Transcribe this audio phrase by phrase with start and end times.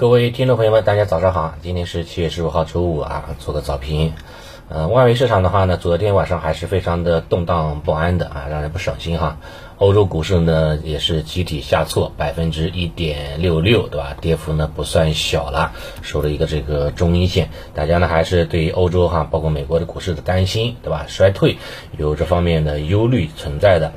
[0.00, 4.14] 各位听众朋友们，大家早上好，今天是七月十五号周五啊，做个早评。
[4.70, 9.36] 呃，外围市场的话呢，昨天晚上还是非常的动荡不安的啊，让人不省心哈。
[9.76, 14.16] 欧洲股市呢也是集体下挫百分之一点六六，对吧？
[14.18, 17.50] 跌幅呢不算小了，收了一个这个中阴线。
[17.74, 21.04] 大家呢还是对于欧洲哈，包括美国的股市的担心，对吧？
[21.08, 21.58] 衰退
[21.98, 23.92] 有这方面的忧虑存在的。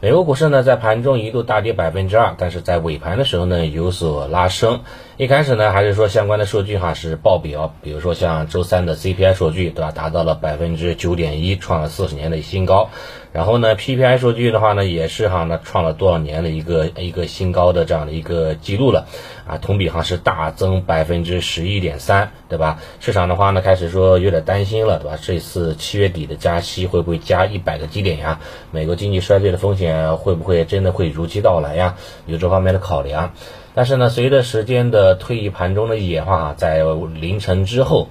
[0.00, 4.80] 美国股市呢，在盘中一度大跌百分之二，但是在尾盘的时候呢，有所拉升。
[5.22, 12.90] 一开始呢，还是说相关的数据哈是爆表，比如说像周三的 CPI 数据，对吧，达到了百分之九点一，创了四十年的新高。
[13.32, 19.06] 然后呢，PPI 数据的话呢，也是哈，那创了多少年的一个一个新高的这样的一个记录了，
[19.46, 22.80] 啊，同比哈是大增百分之十一点三，对吧？
[22.98, 25.16] 市场的话呢，开始说有点担心了，对吧？
[25.22, 28.40] 这次七月底的加息会不会加一百个基点呀？
[28.72, 31.94] 美国经济衰退的风险会不会真的会如期到来呀？
[32.26, 33.34] 有这方面的考量。
[33.74, 38.08] 但是呢，随着时间的推移，盘中的演化，啊在凌晨之后，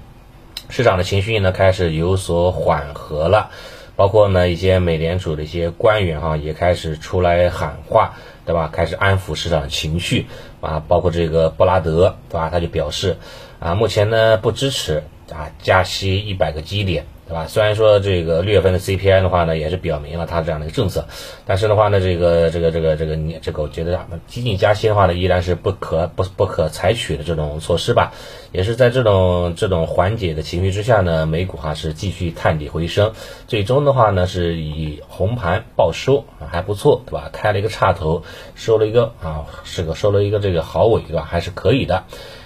[0.68, 3.50] 市场的情绪呢开始有所缓和了。
[3.94, 8.14] 包括呢一些美联储的一些官员哈也开始出来喊话，
[8.46, 8.70] 对吧？
[8.72, 10.26] 开始安抚市场情绪
[10.62, 12.48] 啊，包括这个布拉德，对吧？
[12.50, 13.18] 他就表示
[13.60, 17.06] 啊，目前呢不支持啊加息一百个基点。
[17.32, 17.46] 对吧？
[17.48, 21.06] 虽然说这个六月份的 CPI 的话呢，也是表明了它这样的一个政策，
[21.46, 28.12] 但是的话呢，这个这个这个这个你这个我觉得激进加息的话呢，依然是不可不不可采取的这种措施吧。
[28.52, 33.14] 也是在这种这种缓解的情绪之下呢，美股哈是继续探底回升，
[33.46, 37.30] 最终的话呢是以红盘报收，还不错，对吧？
[37.32, 41.26] 开了一个叉头，收了一个啊，是个收了一个这个好尾，对吧？
[41.26, 42.04] 还是可以的。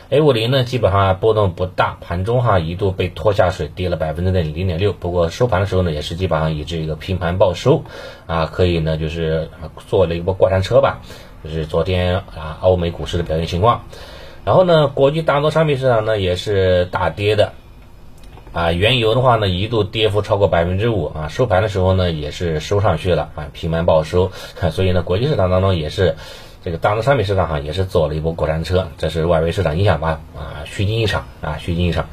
[0.09, 4.93] A 五零呢，基本上波动不大，盘中哈一度被拖下水，跌了百分之零零点六。
[4.93, 7.83] 不过收盘的时候呢，也是基本上以这个平盘报收，
[8.27, 9.51] 啊，可以呢就是
[9.89, 11.01] 做了一波过山车吧，
[11.43, 13.83] 就是昨天啊欧美股市的表现情况。
[14.45, 17.51] 然后呢，国际大宗商品市场呢也是大跌的，
[18.53, 24.31] 啊，原油的话呢一度跌幅超过百分之五啊，收盘的时候呢也是收上去了啊，平盘报收。
[24.71, 26.15] 所以呢，国际市场当中也是。
[26.67, 30.21] 这个大宗商品市场哈也是走了一波过山车，这是外围市场影响吧？
[30.37, 32.09] 啊，虚惊一场啊，虚惊一场。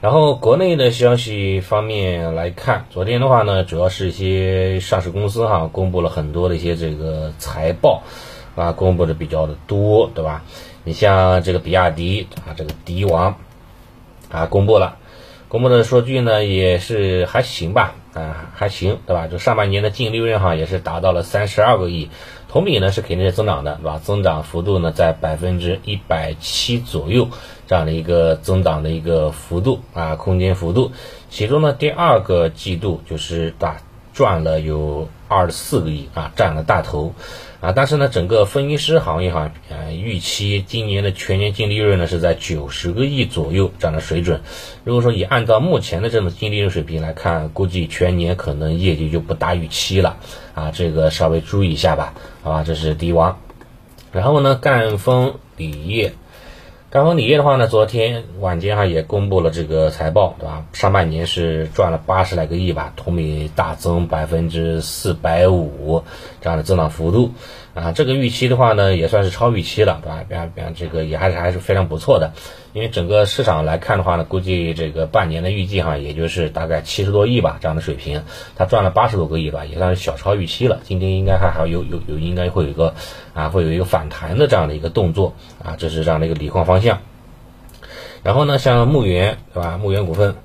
[0.00, 8.02] 然后国内的消息方面来看，昨天的话呢，主要是一些上市公司哈公布了很多的一些这个财报
[8.56, 10.42] 啊，公布的比较的多，对吧？
[10.84, 13.36] 你像这个比亚迪啊，这个迪王
[14.30, 14.96] 啊，公布了，
[15.48, 17.92] 公布的数据呢也是还行吧？
[18.14, 19.26] 啊，还行，对吧？
[19.26, 22.08] 就上半年的净利润哈也是达到了三十二个亿。
[22.52, 23.98] 同比呢是肯定是增长的，对吧？
[23.98, 27.26] 增长幅度呢在百分之一百七左右，
[27.66, 30.92] 这样的一个增长的一个幅度啊，空间幅度。
[31.30, 33.80] 其中呢，第二个季度就是大
[34.12, 37.14] 赚了有二十四个亿啊，占了大头。
[37.60, 44.40] 啊，但是呢，整个分析师行业哈，呃，预期今年的全年净利润呢是在九十个亿左右这样的水准。
[44.82, 50.16] 如果说以按照目前的这种净利润水平来看，估计全年可能业绩就不达预期了。
[50.54, 52.14] 啊，这个稍微注意一下吧。
[52.42, 53.38] 好吧，这是迪王。
[54.10, 56.14] 然后呢，赣锋锂业。
[56.92, 60.66] 赣锋锂业的话呢，昨天晚间哈也公布了这个财报，对吧？
[60.74, 66.04] 上半年是赚了八十来个亿吧，同比大增百分之四百五，
[66.42, 67.30] 这样的增长幅度
[67.74, 70.24] 啊，这个预期的话呢，也算是超预期了，对吧？
[70.28, 72.32] 比方比这个也还是还是非常不错的。
[72.74, 78.24] 因为整个市场来看的话呢，估计这个半年的预计哈，也就是大概七十多亿吧这样的水平，
[78.56, 80.80] 它赚了八十多个亿吧，也算是小超预期了。
[80.84, 82.94] 今天应该还还有有有应该会有一个
[83.32, 87.00] 啊，会有一个反弹的这样的一个动作啊，这是这样的一个锂矿方向。
[88.22, 89.78] 然后呢，像牧原对吧？
[89.78, 90.36] 牧原股份，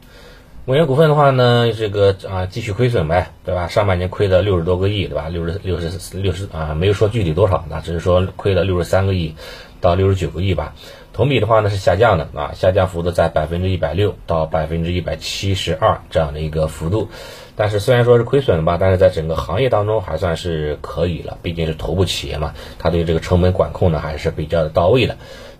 [0.67, 3.69] 牧原股份的话呢，这个啊继续亏损呗，对吧？
[3.69, 5.29] 上半年亏了六十多个亿，对吧？
[5.29, 9.35] 六十六十六十啊，没有说具体多少，那只是说亏了六十三个亿
[9.79, 10.73] 到六十九个亿吧。
[11.13, 17.07] 同比的话呢是下降的啊，下降幅度在百分之一百六到百分之一百七十二这样的一个幅度，
[17.55, 25.15] 但是虽然说是亏损吧，但是在整个行业当中还算是可以了，毕竟是头部企业嘛，它对这个成本管控呢还是比较的到位的。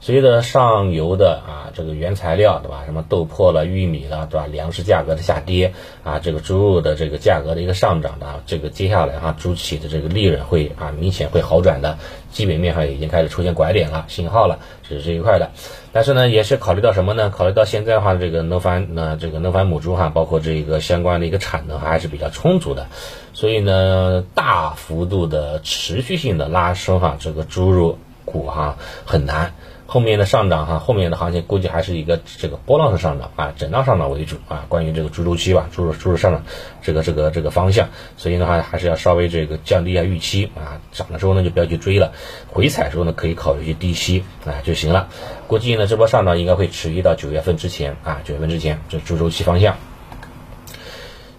[0.08, 5.74] 随着上游的啊这个原材料对吧，什么豆粕了、玉米了对吧，粮食价格的下跌
[6.06, 11.98] 啊，这个猪肉的这个价格的一个上涨的，这个接下来哈猪企的这个利润会啊明显会好转的，
[12.32, 15.52] 基本面上已经开始出现拐点了信号了，是这一块的。
[15.92, 17.30] 但是呢，也是考虑到什么呢？
[17.30, 22.88] 考虑到现在的话，这个能繁那这个能繁母猪哈，包括这个相关的一个产能还是比较充足的，
[23.34, 29.54] 所以呢大幅度的持续性的拉升哈，这个猪肉股哈很难。
[29.90, 34.66] 后面的上涨哈，后面的行情估计还是一个这个波浪式上涨啊，震荡上涨为主啊。
[34.68, 36.44] 关于这个猪周期吧，猪肉猪肉上涨
[36.82, 37.88] 这个这个这个方向，
[38.18, 42.12] 所以的话还是要稍微这个降低一下预期啊，涨的时候呢就不要去追了，
[42.50, 45.08] 回踩时候呢可以考虑去低吸啊就行了。
[45.48, 49.78] 估计呢这波上涨应该会持续到九月份之前啊，九月份之前这猪周期方向。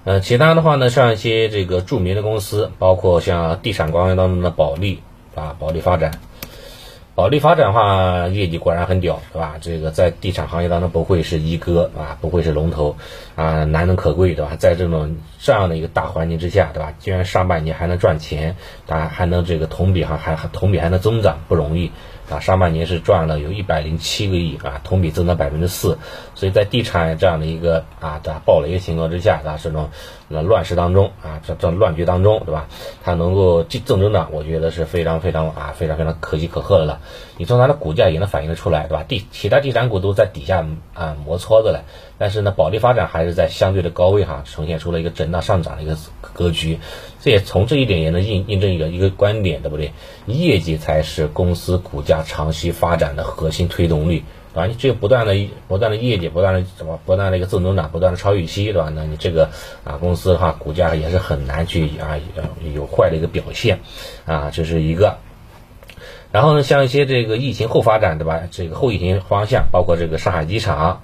[0.05, 5.03] 呃，其他的话呢，像一些这个著名的公司，包括像地产光源当中的保利
[5.35, 6.13] 啊，保利发展。
[7.19, 9.57] 保利发展的话，业绩果然很屌，对吧？
[9.61, 12.95] 这个在地产行业当中不会是一哥啊，不会是龙头
[13.35, 14.55] 啊，难能可贵，对吧？
[14.57, 16.95] 在这种这样的一个大环境之下，对吧？
[17.01, 18.55] 居然上半年还能赚钱，
[18.87, 21.91] 当然还能这个同比哈还还同比还能增长，不容易
[22.31, 22.39] 啊！
[22.39, 25.99] 上半年是赚了有一百零七个亿啊，同比增长百分之四，
[26.37, 29.91] 所以在地产这样的一个啊的暴雷的情况之下，啊这种
[30.29, 32.69] 乱世当中啊这这乱局当中，对吧？
[33.03, 37.01] 它能够正正增长，我觉得是非常非常啊非常非常可喜可贺的了。
[37.37, 39.05] 你从它的股价也能反映得出来，对吧？
[39.07, 41.85] 地其他地产股都在底下啊磨搓着嘞，
[42.19, 46.79] 但是呢，保利发展还是在相对的高位哈，呈现出了一个震荡上涨的一个格局。
[47.21, 49.93] 这也从这一点也能印印证一个一个观点，对不对？
[50.27, 54.67] 业绩才是公司股价长期发展的核心推动力，对吧？
[54.67, 55.35] 你只有不断的
[55.69, 58.93] 不断的业绩，不断的怎么不断的一个正增长，不断的超预期，对吧？
[58.95, 59.51] 那你这个
[59.85, 62.19] 啊公司的话，股价也是很难去啊
[62.75, 63.81] 有坏的一个表现
[64.27, 65.19] 啊，这是一个。
[66.31, 68.43] 然后呢，像一些这个疫情后发展，对吧？
[68.51, 71.03] 这个后疫情方向，包括这个上海机场，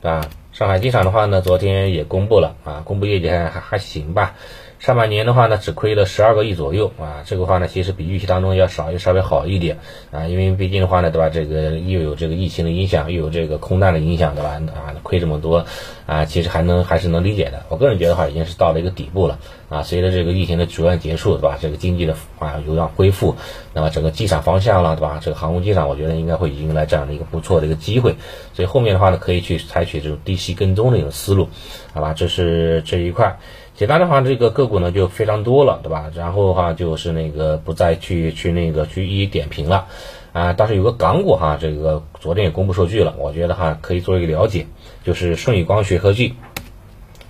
[0.00, 0.22] 对吧？
[0.52, 4.34] 上海机场的话呢，昨天也公布了啊，公布业绩还还还行吧。
[4.82, 9.78] 上半年的话呢，只亏了十二个亿左右啊，这个话呢，其实比预期当中要少，又稍微好一点
[10.10, 11.28] 啊，因为毕竟的话呢，对吧？
[11.28, 14.60] 这个又有这个疫情的影响，又有这个空难的影响，对吧？
[14.74, 15.66] 啊，亏这么多
[16.06, 17.62] 啊，其实还能还是能理解的。
[17.68, 19.38] 我个人觉得话，已经是到了一个底部了
[19.68, 19.84] 啊。
[19.84, 21.58] 随着这个疫情的逐渐结束，对吧？
[21.60, 23.36] 这个经济的啊有望恢复，
[23.74, 25.20] 那么整个机场方向了，对吧？
[25.22, 28.16] 这个航空机场，我觉得应该会迎来这样的一个不错的一个机会，
[28.52, 31.50] 所以后面的话呢，可以去采取这种低吸跟踪的一种思路，
[31.94, 32.14] 好吧？
[32.14, 33.38] 这是这一块。
[33.82, 36.08] 其他的话，这个个股呢就非常多了，对吧？
[36.14, 39.88] 然后的话就是那个不再去去那个去一一点评了，
[40.32, 44.68] 啊，但是有个港股哈，这个昨天也公布数据了，我觉得哈可以做一个了解，
[45.02, 46.36] 就是顺宇光学科技，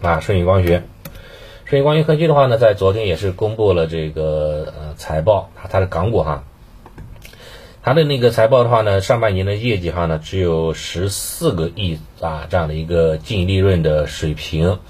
[0.03, 0.83] 啊，顺宇光学，
[1.65, 6.45] 顺宇光学科技的话呢，在昨天也是公布了这个呃财报，它的港股哈，
[7.83, 14.81] 它的那个财报的话呢，上半年的业绩哈呢只有十四个亿啊这样的一个净利润的水平。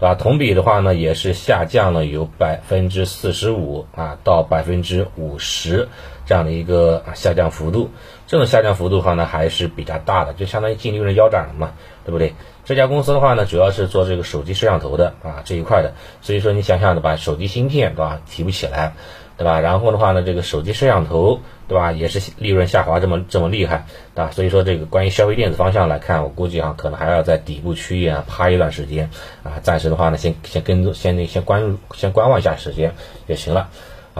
[0.00, 0.14] 啊？
[0.14, 5.88] 同比的话呢，也是下降了有百分之四十五啊，到百分之五十
[6.26, 7.90] 这样的一个下降幅度。
[8.30, 11.72] 这种下降幅度的话呢，还是比较大的，就相当于净利润腰斩了嘛，
[12.04, 12.34] 对不对？
[12.64, 18.92] 这家公司的话呢，主要是做这个手机摄像头的啊这一块的，所以说你想想的吧，手机芯片对吧，提不起来。
[19.36, 19.60] 对吧？
[19.60, 21.92] 然后的话呢，这个手机摄像头，对吧？
[21.92, 24.30] 也是利润下滑这么这么厉害，对吧？
[24.32, 29.08] 所以说这个关于消费电子方向来看，我估计啊，可能还要在底部区域啊趴一段时间
[29.42, 29.58] 啊。
[29.62, 32.92] 暂时的话呢，先先跟先那先关先观望一下时间
[33.26, 33.70] 就行了，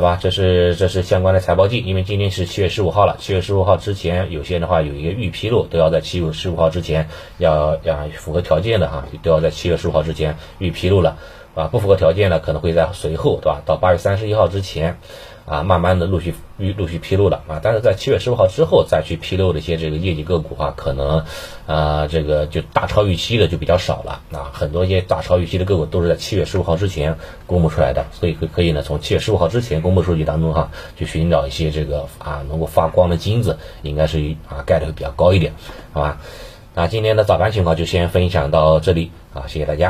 [0.01, 0.19] 好吧？
[0.19, 11.19] 这是这是相关的财报季，因为今天是七月十五号了，七月十五号之前有些的话有一个预披露，都要在七月十五号之前要要符合条件的哈，都要在七月十五号之前预披露了。
[11.55, 13.61] 啊，不符合条件的，可能会在随后，对吧？
[13.67, 14.99] 到八月三十一号之前，
[15.47, 16.35] 啊，慢慢的陆续
[16.77, 17.61] 陆续披露了啊。
[17.63, 21.25] 但是在七月十五号之后再去披露的一些这个业绩个股啊，可能，
[21.67, 24.51] 啊，这个就大超预期的就比较少了啊。
[24.53, 27.17] 很多一些大超预期的个股都是在七月十五号之前
[27.47, 35.53] 公布出来的，所以可可以呢，从七月十五号之前公布数据当中哈，去寻找一些这个啊能够发光的金子，应该是啊概率会比较高一点，
[35.93, 36.21] 好吧？
[36.73, 39.89] 那今天的早盘情况就先分享到这里啊，谢谢大家。